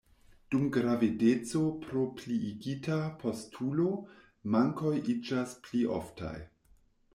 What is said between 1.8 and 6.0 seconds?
pro pliigita postulo, mankoj iĝas pli